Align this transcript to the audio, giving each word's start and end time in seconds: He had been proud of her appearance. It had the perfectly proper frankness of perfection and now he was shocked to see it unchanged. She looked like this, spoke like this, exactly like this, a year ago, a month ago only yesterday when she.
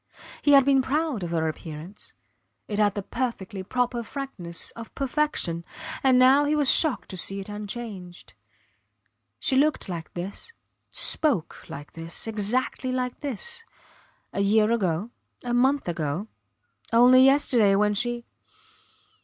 He 0.41 0.53
had 0.53 0.65
been 0.65 0.81
proud 0.81 1.21
of 1.21 1.29
her 1.29 1.47
appearance. 1.47 2.13
It 2.67 2.79
had 2.79 2.95
the 2.95 3.03
perfectly 3.03 3.61
proper 3.61 4.01
frankness 4.01 4.71
of 4.71 4.95
perfection 4.95 5.63
and 6.01 6.17
now 6.17 6.43
he 6.45 6.55
was 6.55 6.71
shocked 6.71 7.09
to 7.09 7.17
see 7.17 7.39
it 7.39 7.49
unchanged. 7.49 8.33
She 9.37 9.55
looked 9.57 9.87
like 9.87 10.11
this, 10.15 10.53
spoke 10.89 11.69
like 11.69 11.91
this, 11.93 12.25
exactly 12.25 12.91
like 12.91 13.19
this, 13.19 13.63
a 14.33 14.41
year 14.41 14.71
ago, 14.71 15.11
a 15.43 15.53
month 15.53 15.87
ago 15.87 16.27
only 16.91 17.23
yesterday 17.23 17.75
when 17.75 17.93
she. 17.93 18.25